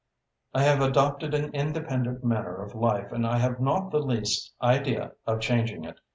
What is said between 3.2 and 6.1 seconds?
I have not the least idea of changing it.